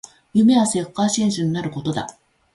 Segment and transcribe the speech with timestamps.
[0.33, 2.17] 夢はサッカー選手になることだ